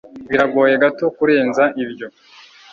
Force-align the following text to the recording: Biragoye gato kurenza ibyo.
Biragoye 0.29 0.73
gato 0.83 1.05
kurenza 1.17 1.63
ibyo. 1.83 2.07